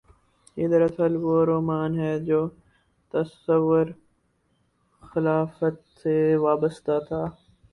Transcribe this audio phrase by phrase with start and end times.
[0.57, 2.39] یہ دراصل وہ رومان ہے جو
[3.13, 3.85] تصور
[5.03, 7.23] خلافت سے وابستہ تھا۔